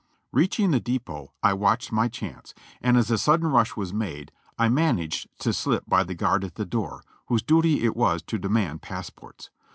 Reaching 0.31 0.71
the 0.71 0.79
depot. 0.79 1.31
I 1.43 1.53
watched 1.53 1.91
my 1.91 2.07
chance, 2.07 2.55
and 2.81 2.97
as 2.97 3.11
a 3.11 3.19
sudden 3.19 3.49
rush 3.49 3.75
was 3.77 3.93
made 3.93 4.31
I 4.57 4.67
managed 4.67 5.27
to 5.41 5.53
slip 5.53 5.83
by 5.85 6.03
the 6.03 6.15
guard 6.15 6.43
at 6.43 6.55
the 6.55 6.65
door, 6.65 7.03
whose 7.27 7.43
duty 7.43 7.83
it 7.83 7.95
was 7.95 8.23
to 8.23 8.39
demand 8.39 8.81
passports. 8.81 9.51